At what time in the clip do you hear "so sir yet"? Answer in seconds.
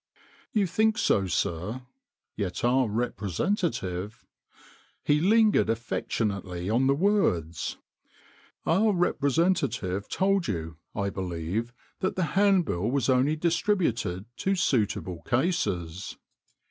0.97-2.63